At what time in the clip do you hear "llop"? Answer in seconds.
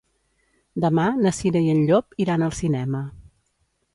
1.91-2.17